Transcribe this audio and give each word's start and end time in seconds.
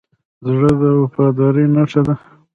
زړه 0.47 0.71
د 0.81 0.83
وفادارۍ 1.01 1.65
نښه 1.75 2.01
ده. 2.07 2.15